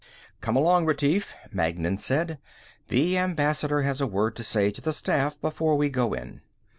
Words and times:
"Come 0.39 0.55
along, 0.55 0.87
Retief," 0.87 1.35
Magnan 1.51 1.97
said. 1.99 2.39
"The 2.87 3.19
Ambassador 3.19 3.83
has 3.83 4.01
a 4.01 4.07
word 4.07 4.35
to 4.37 4.43
say 4.43 4.71
to 4.71 4.81
the 4.81 4.93
staff 4.93 5.39
before 5.39 5.75
we 5.75 5.91
go 5.91 6.13
in." 6.13 6.41